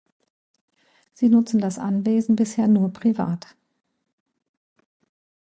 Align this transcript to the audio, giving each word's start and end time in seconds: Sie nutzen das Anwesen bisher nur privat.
Sie 1.13 1.29
nutzen 1.29 1.59
das 1.59 1.77
Anwesen 1.77 2.35
bisher 2.35 2.67
nur 2.67 2.91
privat. 2.91 3.55